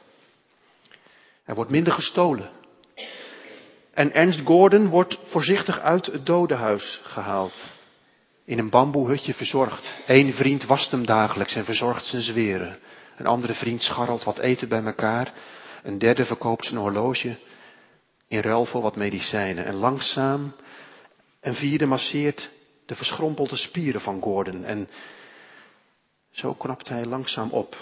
Er 1.44 1.54
wordt 1.54 1.70
minder 1.70 1.92
gestolen. 1.92 2.50
En 3.94 4.12
Ernst 4.12 4.40
Gordon 4.44 4.88
wordt 4.88 5.18
voorzichtig 5.26 5.80
uit 5.80 6.06
het 6.06 6.26
dodenhuis 6.26 7.00
gehaald. 7.02 7.72
In 8.44 8.58
een 8.58 8.70
bamboehutje 8.70 9.34
verzorgd. 9.34 9.98
Eén 10.06 10.32
vriend 10.32 10.64
wast 10.64 10.90
hem 10.90 11.06
dagelijks 11.06 11.54
en 11.54 11.64
verzorgt 11.64 12.06
zijn 12.06 12.22
zweren. 12.22 12.78
Een 13.16 13.26
andere 13.26 13.54
vriend 13.54 13.82
scharrelt 13.82 14.24
wat 14.24 14.38
eten 14.38 14.68
bij 14.68 14.84
elkaar. 14.84 15.32
Een 15.82 15.98
derde 15.98 16.24
verkoopt 16.24 16.64
zijn 16.64 16.80
horloge 16.80 17.36
in 18.28 18.40
ruil 18.40 18.64
voor 18.64 18.82
wat 18.82 18.96
medicijnen. 18.96 19.64
En 19.64 19.74
langzaam 19.74 20.54
een 21.40 21.54
vierde 21.54 21.86
masseert 21.86 22.50
de 22.86 22.94
verschrompelde 22.94 23.56
spieren 23.56 24.00
van 24.00 24.22
Gordon. 24.22 24.64
En 24.64 24.88
zo 26.30 26.54
knapt 26.54 26.88
hij 26.88 27.04
langzaam 27.04 27.50
op. 27.50 27.76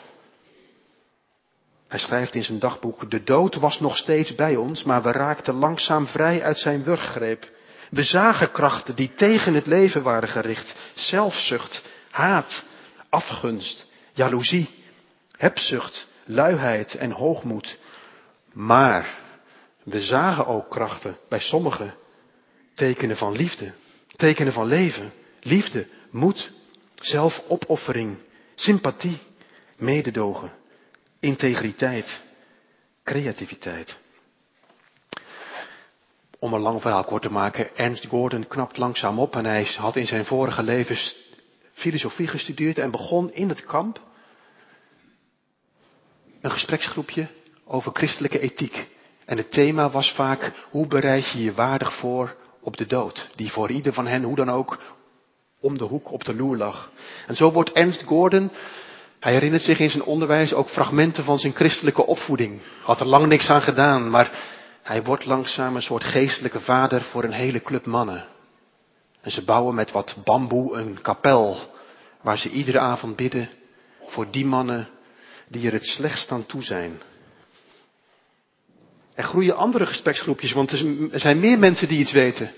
Hij 1.92 2.00
schrijft 2.00 2.34
in 2.34 2.44
zijn 2.44 2.58
dagboek, 2.58 3.10
de 3.10 3.22
dood 3.22 3.54
was 3.54 3.80
nog 3.80 3.96
steeds 3.96 4.34
bij 4.34 4.56
ons, 4.56 4.82
maar 4.82 5.02
we 5.02 5.12
raakten 5.12 5.54
langzaam 5.54 6.06
vrij 6.06 6.42
uit 6.42 6.58
zijn 6.58 6.84
wurggreep. 6.84 7.50
We 7.90 8.02
zagen 8.02 8.52
krachten 8.52 8.96
die 8.96 9.14
tegen 9.14 9.54
het 9.54 9.66
leven 9.66 10.02
waren 10.02 10.28
gericht. 10.28 10.76
Zelfzucht, 10.94 11.82
haat, 12.10 12.64
afgunst, 13.08 13.86
jaloezie, 14.12 14.70
hebzucht, 15.36 16.08
luiheid 16.24 16.94
en 16.94 17.10
hoogmoed. 17.10 17.78
Maar 18.52 19.18
we 19.82 20.00
zagen 20.00 20.46
ook 20.46 20.70
krachten 20.70 21.16
bij 21.28 21.40
sommigen, 21.40 21.94
tekenen 22.74 23.16
van 23.16 23.32
liefde, 23.32 23.72
tekenen 24.16 24.52
van 24.52 24.66
leven, 24.66 25.12
liefde, 25.40 25.86
moed, 26.10 26.50
zelfopoffering, 26.94 28.18
sympathie, 28.54 29.20
mededogen 29.76 30.60
integriteit, 31.22 32.22
creativiteit. 33.04 33.98
Om 36.38 36.52
een 36.52 36.60
lang 36.60 36.80
verhaal 36.80 37.04
kort 37.04 37.22
te 37.22 37.30
maken, 37.30 37.76
Ernst 37.76 38.06
Gordon 38.06 38.46
knapt 38.46 38.76
langzaam 38.76 39.18
op 39.18 39.36
en 39.36 39.44
hij 39.44 39.64
had 39.64 39.96
in 39.96 40.06
zijn 40.06 40.24
vorige 40.24 40.62
leven 40.62 40.96
filosofie 41.72 42.26
gestudeerd 42.26 42.78
en 42.78 42.90
begon 42.90 43.32
in 43.32 43.48
het 43.48 43.64
kamp 43.64 44.00
een 46.40 46.50
gespreksgroepje 46.50 47.28
over 47.64 47.92
christelijke 47.94 48.38
ethiek. 48.38 48.86
En 49.24 49.36
het 49.36 49.52
thema 49.52 49.90
was 49.90 50.12
vaak, 50.12 50.52
hoe 50.70 50.86
bereid 50.86 51.32
je 51.32 51.42
je 51.42 51.54
waardig 51.54 51.98
voor 51.98 52.36
op 52.60 52.76
de 52.76 52.86
dood, 52.86 53.30
die 53.36 53.52
voor 53.52 53.70
ieder 53.70 53.92
van 53.92 54.06
hen, 54.06 54.22
hoe 54.22 54.36
dan 54.36 54.50
ook, 54.50 54.78
om 55.60 55.78
de 55.78 55.84
hoek 55.84 56.12
op 56.12 56.24
de 56.24 56.34
loer 56.34 56.56
lag. 56.56 56.90
En 57.26 57.36
zo 57.36 57.52
wordt 57.52 57.72
Ernst 57.72 58.02
Gordon, 58.02 58.50
hij 59.22 59.32
herinnert 59.32 59.62
zich 59.62 59.78
in 59.78 59.90
zijn 59.90 60.02
onderwijs 60.02 60.52
ook 60.52 60.68
fragmenten 60.68 61.24
van 61.24 61.38
zijn 61.38 61.54
christelijke 61.54 62.06
opvoeding. 62.06 62.60
Had 62.82 63.00
er 63.00 63.06
lang 63.06 63.26
niks 63.26 63.48
aan 63.48 63.62
gedaan, 63.62 64.10
maar 64.10 64.30
hij 64.82 65.02
wordt 65.02 65.24
langzaam 65.24 65.76
een 65.76 65.82
soort 65.82 66.04
geestelijke 66.04 66.60
vader 66.60 67.02
voor 67.02 67.24
een 67.24 67.32
hele 67.32 67.62
club 67.62 67.86
mannen. 67.86 68.24
En 69.20 69.30
ze 69.30 69.44
bouwen 69.44 69.74
met 69.74 69.90
wat 69.90 70.16
bamboe 70.24 70.76
een 70.76 71.00
kapel, 71.02 71.70
waar 72.20 72.38
ze 72.38 72.50
iedere 72.50 72.78
avond 72.78 73.16
bidden 73.16 73.48
voor 74.06 74.30
die 74.30 74.46
mannen 74.46 74.88
die 75.48 75.66
er 75.66 75.72
het 75.72 75.86
slechtst 75.86 76.30
aan 76.30 76.46
toe 76.46 76.62
zijn. 76.62 77.00
Er 79.14 79.24
groeien 79.24 79.56
andere 79.56 79.86
gespreksgroepjes, 79.86 80.52
want 80.52 80.72
er 81.12 81.20
zijn 81.20 81.40
meer 81.40 81.58
mensen 81.58 81.88
die 81.88 81.98
iets 81.98 82.12
weten. 82.12 82.50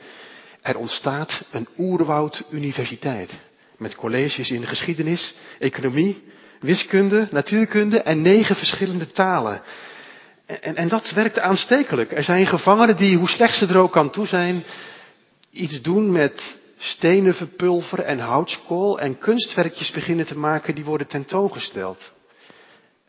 Er 0.62 0.76
ontstaat 0.76 1.44
een 1.50 1.68
oerwoud 1.78 2.42
universiteit. 2.50 3.38
Met 3.76 3.94
colleges 3.94 4.50
in 4.50 4.66
geschiedenis, 4.66 5.34
economie, 5.58 6.22
wiskunde, 6.64 7.28
natuurkunde 7.30 8.02
en 8.02 8.22
negen 8.22 8.56
verschillende 8.56 9.10
talen. 9.10 9.62
En, 10.46 10.76
en, 10.76 10.88
dat 10.88 11.10
werkt 11.10 11.38
aanstekelijk. 11.38 12.12
Er 12.12 12.24
zijn 12.24 12.46
gevangenen 12.46 12.96
die, 12.96 13.16
hoe 13.16 13.28
slecht 13.28 13.56
ze 13.56 13.66
er 13.66 13.76
ook 13.76 13.96
aan 13.96 14.10
toe 14.10 14.26
zijn, 14.26 14.64
iets 15.50 15.82
doen 15.82 16.12
met 16.12 16.56
stenen 16.78 17.34
verpulveren 17.34 18.06
en 18.06 18.18
houtskool 18.18 19.00
en 19.00 19.18
kunstwerkjes 19.18 19.90
beginnen 19.90 20.26
te 20.26 20.38
maken 20.38 20.74
die 20.74 20.84
worden 20.84 21.06
tentoongesteld. 21.06 22.12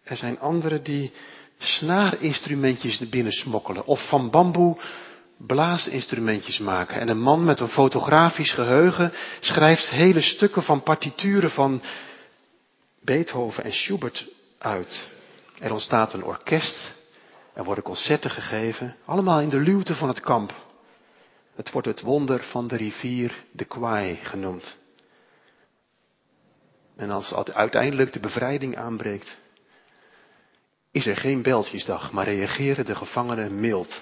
Er 0.03 0.17
zijn 0.17 0.39
anderen 0.39 0.83
die 0.83 1.11
snaarinstrumentjes 1.57 2.99
er 2.99 3.09
binnen 3.09 3.31
smokkelen 3.31 3.85
of 3.85 4.07
van 4.07 4.29
bamboe 4.29 4.77
blaasinstrumentjes 5.37 6.59
maken. 6.59 6.99
En 6.99 7.09
een 7.09 7.21
man 7.21 7.43
met 7.43 7.59
een 7.59 7.69
fotografisch 7.69 8.51
geheugen 8.51 9.11
schrijft 9.39 9.89
hele 9.89 10.21
stukken 10.21 10.63
van 10.63 10.83
partituren 10.83 11.51
van 11.51 11.81
Beethoven 13.05 13.63
en 13.63 13.73
Schubert 13.73 14.27
uit. 14.57 15.09
Er 15.59 15.71
ontstaat 15.71 16.13
een 16.13 16.23
orkest, 16.23 16.93
er 17.53 17.63
worden 17.63 17.83
concerten 17.83 18.29
gegeven, 18.29 18.95
allemaal 19.05 19.41
in 19.41 19.49
de 19.49 19.59
luwte 19.59 19.95
van 19.95 20.07
het 20.07 20.19
kamp. 20.19 20.53
Het 21.55 21.71
wordt 21.71 21.87
het 21.87 22.01
wonder 22.01 22.43
van 22.43 22.67
de 22.67 22.75
rivier 22.75 23.43
de 23.51 23.65
Kwai 23.65 24.15
genoemd. 24.15 24.77
En 26.95 27.09
als 27.09 27.33
uiteindelijk 27.33 28.13
de 28.13 28.19
bevrijding 28.19 28.75
aanbreekt, 28.75 29.37
is 30.91 31.05
er 31.05 31.17
geen 31.17 31.41
beltjesdag, 31.41 32.11
maar 32.11 32.25
reageren 32.25 32.85
de 32.85 32.95
gevangenen 32.95 33.59
mild 33.59 34.01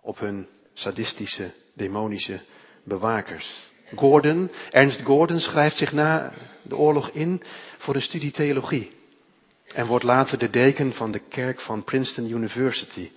op 0.00 0.18
hun 0.18 0.48
sadistische, 0.72 1.52
demonische 1.74 2.40
bewakers. 2.84 3.68
Gordon, 3.94 4.50
Ernst 4.70 5.00
Gordon 5.02 5.40
schrijft 5.40 5.76
zich 5.76 5.92
na 5.92 6.32
de 6.62 6.76
oorlog 6.76 7.10
in 7.10 7.42
voor 7.78 7.94
een 7.94 8.02
studie 8.02 8.30
theologie. 8.30 8.92
En 9.74 9.86
wordt 9.86 10.04
later 10.04 10.38
de 10.38 10.50
deken 10.50 10.92
van 10.92 11.10
de 11.12 11.18
kerk 11.18 11.60
van 11.60 11.84
Princeton 11.84 12.30
University. 12.30 13.10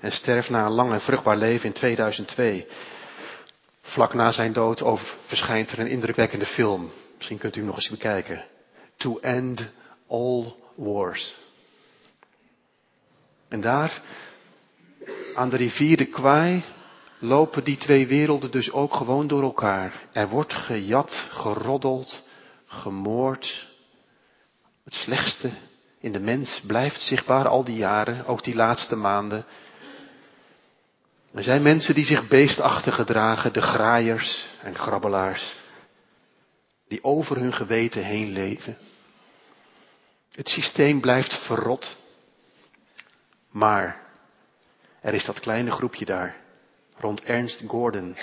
En 0.00 0.12
sterft 0.12 0.50
na 0.50 0.64
een 0.66 0.72
lang 0.72 0.92
en 0.92 1.00
vruchtbaar 1.00 1.36
leven 1.36 1.66
in 1.66 1.72
2002. 1.72 2.66
Vlak 3.82 4.14
na 4.14 4.32
zijn 4.32 4.52
dood 4.52 4.82
verschijnt 5.26 5.72
er 5.72 5.78
een 5.78 5.86
indrukwekkende 5.86 6.46
film. 6.46 6.90
Misschien 7.16 7.38
kunt 7.38 7.56
u 7.56 7.58
hem 7.58 7.66
nog 7.66 7.76
eens 7.76 7.90
bekijken. 7.90 8.44
To 8.96 9.18
End 9.18 9.68
All 10.08 10.54
Wars. 10.74 11.34
En 13.48 13.60
daar, 13.60 14.02
aan 15.34 15.50
de 15.50 15.56
rivier 15.56 15.96
de 15.96 16.06
Kwaai, 16.06 16.64
lopen 17.20 17.64
die 17.64 17.76
twee 17.76 18.06
werelden 18.06 18.50
dus 18.50 18.72
ook 18.72 18.94
gewoon 18.94 19.26
door 19.26 19.42
elkaar. 19.42 20.02
Er 20.12 20.28
wordt 20.28 20.54
gejat, 20.54 21.28
geroddeld, 21.30 22.22
gemoord. 22.66 23.66
Het 24.84 24.94
slechtste 24.94 25.50
in 26.00 26.12
de 26.12 26.20
mens 26.20 26.60
blijft 26.66 27.00
zichtbaar 27.00 27.48
al 27.48 27.64
die 27.64 27.76
jaren, 27.76 28.26
ook 28.26 28.44
die 28.44 28.54
laatste 28.54 28.96
maanden. 28.96 29.44
Er 31.34 31.42
zijn 31.42 31.62
mensen 31.62 31.94
die 31.94 32.04
zich 32.04 32.28
beestachtig 32.28 32.94
gedragen, 32.94 33.52
de 33.52 33.62
graaiers 33.62 34.46
en 34.62 34.74
grabbelaars, 34.74 35.56
die 36.88 37.04
over 37.04 37.36
hun 37.36 37.52
geweten 37.52 38.04
heen 38.04 38.32
leven. 38.32 38.76
Het 40.32 40.48
systeem 40.48 41.00
blijft 41.00 41.46
verrot. 41.46 41.96
Maar 43.50 44.00
er 45.00 45.14
is 45.14 45.24
dat 45.24 45.40
kleine 45.40 45.70
groepje 45.70 46.04
daar, 46.04 46.36
rond 47.00 47.22
Ernst 47.22 47.62
Gordon, 47.66 48.16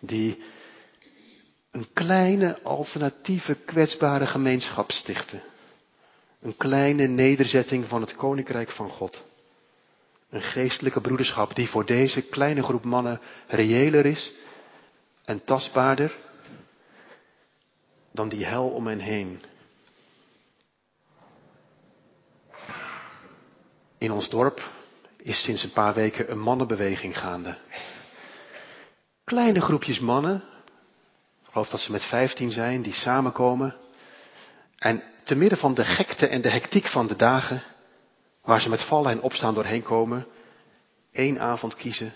die 0.00 0.42
een 1.70 1.86
kleine 1.92 2.62
alternatieve 2.62 3.54
kwetsbare 3.54 4.26
gemeenschap 4.26 4.90
stichten. 4.90 5.42
Een 6.40 6.56
kleine 6.56 7.06
nederzetting 7.06 7.86
van 7.88 8.00
het 8.00 8.16
koninkrijk 8.16 8.70
van 8.70 8.88
God. 8.88 9.24
Een 10.30 10.42
geestelijke 10.42 11.00
broederschap 11.00 11.54
die 11.54 11.68
voor 11.68 11.86
deze 11.86 12.22
kleine 12.22 12.62
groep 12.62 12.84
mannen 12.84 13.20
reëler 13.46 14.06
is 14.06 14.32
en 15.24 15.44
tastbaarder 15.44 16.16
dan 18.12 18.28
die 18.28 18.44
hel 18.44 18.68
om 18.68 18.86
hen 18.86 18.98
heen. 18.98 19.40
In 23.98 24.12
ons 24.12 24.28
dorp 24.28 24.70
is 25.16 25.42
sinds 25.42 25.62
een 25.62 25.72
paar 25.72 25.94
weken 25.94 26.30
een 26.30 26.38
mannenbeweging 26.38 27.18
gaande. 27.18 27.58
Kleine 29.26 29.60
groepjes 29.60 29.98
mannen, 29.98 30.36
ik 31.42 31.50
geloof 31.50 31.68
dat 31.68 31.80
ze 31.80 31.92
met 31.92 32.04
vijftien 32.04 32.50
zijn, 32.50 32.82
die 32.82 32.92
samenkomen. 32.92 33.74
En 34.78 35.02
te 35.24 35.34
midden 35.34 35.58
van 35.58 35.74
de 35.74 35.84
gekte 35.84 36.26
en 36.26 36.40
de 36.40 36.50
hectiek 36.50 36.86
van 36.86 37.06
de 37.06 37.16
dagen, 37.16 37.62
waar 38.42 38.60
ze 38.60 38.68
met 38.68 38.84
vallen 38.84 39.10
en 39.10 39.20
opstaan 39.20 39.54
doorheen 39.54 39.82
komen, 39.82 40.26
één 41.12 41.40
avond 41.40 41.74
kiezen 41.74 42.14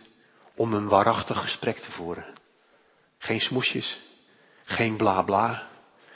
om 0.54 0.72
een 0.74 0.88
waarachtig 0.88 1.40
gesprek 1.40 1.78
te 1.78 1.90
voeren. 1.90 2.24
Geen 3.18 3.40
smoesjes, 3.40 4.00
geen 4.64 4.96
bla 4.96 5.22
bla, 5.22 5.66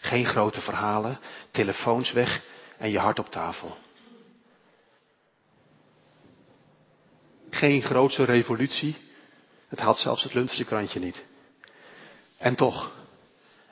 geen 0.00 0.24
grote 0.24 0.60
verhalen, 0.60 1.18
telefoons 1.50 2.12
weg 2.12 2.42
en 2.78 2.90
je 2.90 2.98
hart 2.98 3.18
op 3.18 3.30
tafel. 3.30 3.76
Geen 7.50 7.82
grootse 7.82 8.24
revolutie. 8.24 9.03
Het 9.74 9.82
had 9.82 9.98
zelfs 9.98 10.22
het 10.22 10.34
Lunterse 10.34 10.64
krantje 10.64 11.00
niet. 11.00 11.24
En 12.36 12.54
toch, 12.54 12.92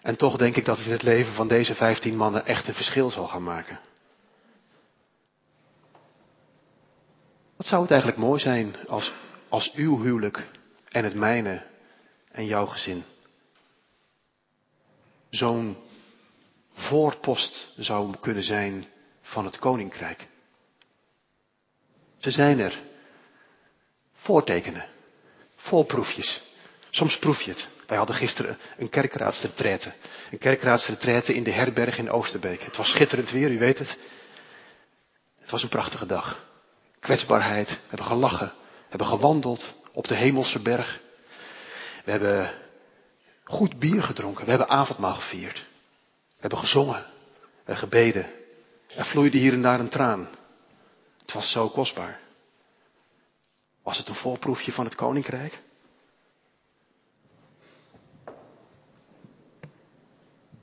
en 0.00 0.16
toch 0.16 0.36
denk 0.36 0.56
ik 0.56 0.64
dat 0.64 0.76
het 0.76 0.86
in 0.86 0.92
het 0.92 1.02
leven 1.02 1.32
van 1.32 1.48
deze 1.48 1.74
vijftien 1.74 2.16
mannen 2.16 2.46
echt 2.46 2.68
een 2.68 2.74
verschil 2.74 3.10
zal 3.10 3.28
gaan 3.28 3.42
maken. 3.42 3.80
Wat 7.56 7.66
zou 7.66 7.82
het 7.82 7.90
eigenlijk 7.90 8.20
mooi 8.20 8.40
zijn 8.40 8.76
als, 8.88 9.12
als 9.48 9.72
uw 9.72 10.02
huwelijk 10.02 10.46
en 10.88 11.04
het 11.04 11.14
mijne 11.14 11.66
en 12.30 12.46
jouw 12.46 12.66
gezin 12.66 13.04
zo'n 15.30 15.76
voorpost 16.72 17.72
zou 17.76 18.16
kunnen 18.20 18.44
zijn 18.44 18.86
van 19.20 19.44
het 19.44 19.58
koninkrijk. 19.58 20.26
Ze 22.18 22.30
zijn 22.30 22.58
er 22.58 22.82
voortekenen, 24.12 24.91
voorproefjes. 25.62 26.42
Soms 26.90 27.18
proef 27.18 27.42
je 27.42 27.50
het. 27.50 27.68
Wij 27.86 27.96
hadden 27.96 28.16
gisteren 28.16 28.58
een 28.76 28.88
kerkraadsretraite. 28.88 29.92
Een 30.30 30.38
kerkraadsretraite 30.38 31.34
in 31.34 31.42
de 31.42 31.50
herberg 31.50 31.98
in 31.98 32.10
Oosterbeek. 32.10 32.62
Het 32.62 32.76
was 32.76 32.90
schitterend 32.90 33.30
weer, 33.30 33.50
u 33.50 33.58
weet 33.58 33.78
het. 33.78 33.98
Het 35.40 35.50
was 35.50 35.62
een 35.62 35.68
prachtige 35.68 36.06
dag. 36.06 36.44
Kwetsbaarheid. 37.00 37.68
We 37.68 37.78
hebben 37.88 38.06
gelachen. 38.06 38.52
We 38.56 38.88
hebben 38.88 39.06
gewandeld 39.06 39.74
op 39.92 40.06
de 40.06 40.14
hemelse 40.14 40.62
berg. 40.62 41.00
We 42.04 42.10
hebben 42.10 42.50
goed 43.44 43.78
bier 43.78 44.02
gedronken. 44.02 44.44
We 44.44 44.50
hebben 44.50 44.68
avondmaal 44.68 45.14
gevierd. 45.14 45.58
We 46.26 46.40
hebben 46.40 46.58
gezongen. 46.58 47.04
We 47.40 47.48
hebben 47.56 47.76
gebeden. 47.76 48.26
Er 48.96 49.04
vloeide 49.04 49.38
hier 49.38 49.52
en 49.52 49.62
daar 49.62 49.80
een 49.80 49.88
traan. 49.88 50.28
Het 51.20 51.32
was 51.32 51.50
zo 51.50 51.68
kostbaar. 51.68 52.21
Was 53.82 53.98
het 53.98 54.08
een 54.08 54.14
voorproefje 54.14 54.72
van 54.72 54.84
het 54.84 54.94
koninkrijk? 54.94 55.62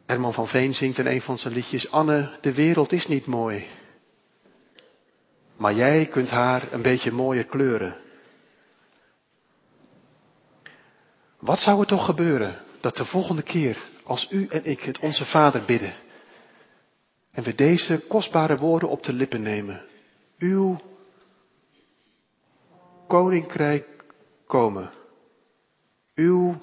Herman 0.05 0.33
van 0.33 0.47
Veen 0.47 0.73
zingt 0.73 0.97
in 0.97 1.07
een 1.07 1.21
van 1.21 1.37
zijn 1.37 1.53
liedjes: 1.53 1.91
Anne, 1.91 2.37
de 2.41 2.53
wereld 2.53 2.91
is 2.91 3.07
niet 3.07 3.25
mooi. 3.25 3.67
Maar 5.57 5.73
jij 5.73 6.05
kunt 6.05 6.29
haar 6.29 6.73
een 6.73 6.81
beetje 6.81 7.11
mooier 7.11 7.45
kleuren. 7.45 7.97
Wat 11.39 11.59
zou 11.59 11.79
er 11.79 11.87
toch 11.87 12.05
gebeuren 12.05 12.63
dat 12.81 12.95
de 12.95 13.05
volgende 13.05 13.43
keer 13.43 13.77
als 14.03 14.27
u 14.31 14.47
en 14.47 14.65
ik 14.65 14.79
het 14.79 14.99
onze 14.99 15.25
Vader 15.25 15.65
bidden 15.65 15.93
en 17.31 17.43
we 17.43 17.55
deze 17.55 17.99
kostbare 18.07 18.57
woorden 18.57 18.89
op 18.89 19.03
de 19.03 19.13
lippen 19.13 19.41
nemen. 19.41 19.81
Uw 20.37 20.79
koninkrijk 23.09 23.87
komen. 24.47 24.89
Uw 26.15 26.57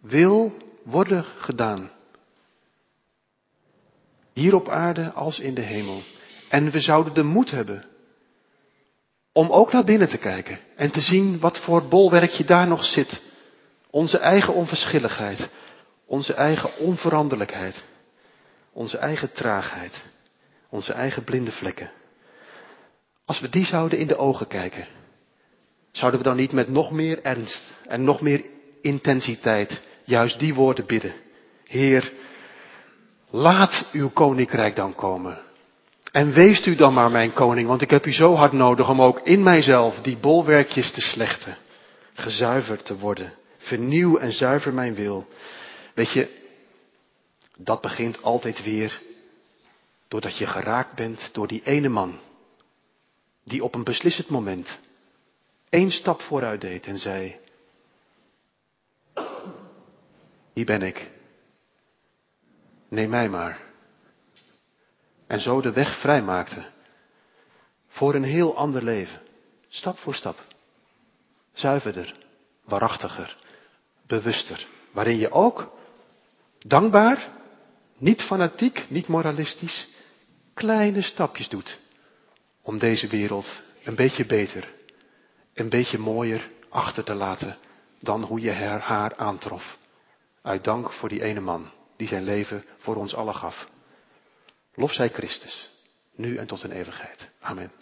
wil 0.00 0.52
worden 0.82 1.24
gedaan. 1.24 1.90
Hier 4.32 4.54
op 4.54 4.68
aarde 4.68 5.12
als 5.12 5.38
in 5.38 5.54
de 5.54 5.60
hemel. 5.60 6.02
En 6.48 6.70
we 6.70 6.80
zouden 6.80 7.14
de 7.14 7.22
moed 7.22 7.50
hebben 7.50 7.84
om 9.32 9.50
ook 9.50 9.72
naar 9.72 9.84
binnen 9.84 10.08
te 10.08 10.18
kijken 10.18 10.58
en 10.76 10.90
te 10.90 11.00
zien 11.00 11.40
wat 11.40 11.58
voor 11.60 11.88
bolwerkje 11.88 12.44
daar 12.44 12.66
nog 12.66 12.84
zit. 12.84 13.22
Onze 13.90 14.18
eigen 14.18 14.54
onverschilligheid, 14.54 15.50
onze 16.06 16.34
eigen 16.34 16.78
onveranderlijkheid, 16.78 17.84
onze 18.72 18.98
eigen 18.98 19.32
traagheid, 19.32 20.04
onze 20.68 20.92
eigen 20.92 21.24
blinde 21.24 21.52
vlekken. 21.52 21.90
Als 23.24 23.40
we 23.40 23.48
die 23.48 23.64
zouden 23.66 23.98
in 23.98 24.06
de 24.06 24.16
ogen 24.16 24.46
kijken, 24.46 24.86
zouden 25.92 26.20
we 26.20 26.26
dan 26.26 26.36
niet 26.36 26.52
met 26.52 26.68
nog 26.68 26.90
meer 26.90 27.22
ernst 27.22 27.74
en 27.86 28.04
nog 28.04 28.20
meer 28.20 28.44
intensiteit 28.80 29.82
juist 30.04 30.38
die 30.38 30.54
woorden 30.54 30.86
bidden? 30.86 31.14
Heer, 31.64 32.12
laat 33.30 33.88
uw 33.92 34.10
koninkrijk 34.10 34.76
dan 34.76 34.94
komen. 34.94 35.38
En 36.12 36.32
wees 36.32 36.66
u 36.66 36.74
dan 36.74 36.94
maar 36.94 37.10
mijn 37.10 37.32
koning, 37.32 37.68
want 37.68 37.82
ik 37.82 37.90
heb 37.90 38.06
u 38.06 38.12
zo 38.12 38.34
hard 38.34 38.52
nodig 38.52 38.88
om 38.88 39.02
ook 39.02 39.20
in 39.20 39.42
mijzelf 39.42 40.00
die 40.00 40.16
bolwerkjes 40.16 40.90
te 40.90 41.00
slechten, 41.00 41.56
gezuiverd 42.12 42.84
te 42.84 42.98
worden. 42.98 43.32
Vernieuw 43.56 44.16
en 44.16 44.32
zuiver 44.32 44.74
mijn 44.74 44.94
wil. 44.94 45.26
Weet 45.94 46.12
je, 46.12 46.28
dat 47.56 47.80
begint 47.80 48.22
altijd 48.22 48.64
weer 48.64 49.00
doordat 50.08 50.38
je 50.38 50.46
geraakt 50.46 50.94
bent 50.94 51.30
door 51.32 51.46
die 51.46 51.62
ene 51.64 51.88
man, 51.88 52.18
die 53.44 53.64
op 53.64 53.74
een 53.74 53.84
beslissend 53.84 54.28
moment 54.28 54.78
één 55.72 55.90
stap 55.90 56.20
vooruit 56.20 56.60
deed 56.60 56.86
en 56.86 56.96
zei, 56.96 57.36
hier 60.52 60.64
ben 60.64 60.82
ik, 60.82 61.10
neem 62.88 63.10
mij 63.10 63.28
maar. 63.28 63.60
En 65.26 65.40
zo 65.40 65.60
de 65.60 65.72
weg 65.72 66.00
vrijmaakte 66.00 66.64
voor 67.88 68.14
een 68.14 68.24
heel 68.24 68.56
ander 68.56 68.82
leven, 68.82 69.20
stap 69.68 69.98
voor 69.98 70.14
stap, 70.14 70.46
zuiverder, 71.52 72.16
waarachtiger, 72.64 73.36
bewuster, 74.06 74.66
waarin 74.90 75.18
je 75.18 75.30
ook 75.30 75.72
dankbaar, 76.58 77.28
niet 77.96 78.22
fanatiek, 78.22 78.90
niet 78.90 79.08
moralistisch, 79.08 79.88
kleine 80.54 81.02
stapjes 81.02 81.48
doet 81.48 81.78
om 82.62 82.78
deze 82.78 83.06
wereld 83.06 83.60
een 83.84 83.94
beetje 83.94 84.26
beter, 84.26 84.80
een 85.54 85.68
beetje 85.68 85.98
mooier 85.98 86.50
achter 86.68 87.04
te 87.04 87.14
laten 87.14 87.56
dan 88.00 88.22
hoe 88.22 88.40
je 88.40 88.52
haar 88.52 89.16
aantrof. 89.16 89.78
Uit 90.42 90.64
dank 90.64 90.92
voor 90.92 91.08
die 91.08 91.22
ene 91.22 91.40
man 91.40 91.70
die 91.96 92.08
zijn 92.08 92.24
leven 92.24 92.64
voor 92.78 92.96
ons 92.96 93.14
allen 93.14 93.34
gaf. 93.34 93.66
Lof 94.74 94.92
zij 94.92 95.08
Christus, 95.08 95.70
nu 96.14 96.36
en 96.36 96.46
tot 96.46 96.62
een 96.62 96.72
eeuwigheid. 96.72 97.30
Amen. 97.40 97.81